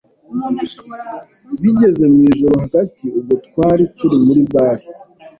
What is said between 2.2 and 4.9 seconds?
ijoro hagati ubwo twari turi muri bar